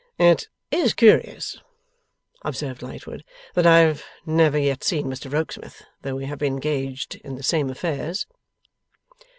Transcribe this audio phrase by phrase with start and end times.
[0.17, 1.61] 'It is curious,'
[2.41, 7.17] observed Lightwood, 'that I have never yet seen Mr Rokesmith, though we have been engaged
[7.23, 8.25] in the same affairs.